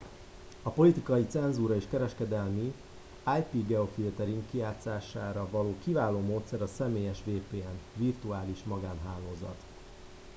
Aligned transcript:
a 0.63 0.69
politikai 0.69 1.25
cenzúra 1.27 1.75
és 1.75 1.83
kereskedelmi 1.89 2.73
ip-geofiltering 3.37 4.43
kijátszására 4.51 5.49
kiváló 5.83 6.19
módszer 6.19 6.61
a 6.61 6.67
személyes 6.67 7.17
vpn 7.25 7.77
virtuális 7.95 8.63
magánhálózat 8.63 9.63